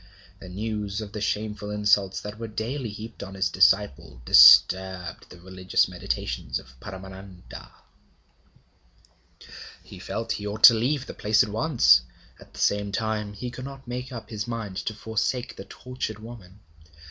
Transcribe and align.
The 0.39 0.49
news 0.49 0.99
of 0.99 1.11
the 1.11 1.21
shameful 1.21 1.69
insults 1.69 2.21
that 2.21 2.39
were 2.39 2.47
daily 2.47 2.89
heaped 2.89 3.21
on 3.21 3.35
his 3.35 3.49
disciple 3.51 4.19
disturbed 4.25 5.29
the 5.29 5.39
religious 5.39 5.87
meditations 5.87 6.57
of 6.57 6.73
Paramananda. 6.79 7.69
He 9.83 9.99
felt 9.99 10.31
he 10.31 10.47
ought 10.47 10.63
to 10.63 10.73
leave 10.73 11.05
the 11.05 11.13
place 11.13 11.43
at 11.43 11.49
once; 11.49 12.01
at 12.39 12.51
the 12.51 12.59
same 12.59 12.91
time 12.91 13.33
he 13.33 13.51
could 13.51 13.65
not 13.65 13.87
make 13.87 14.11
up 14.11 14.31
his 14.31 14.47
mind 14.47 14.77
to 14.87 14.95
forsake 14.95 15.55
the 15.55 15.65
tortured 15.65 16.17
woman. 16.17 16.61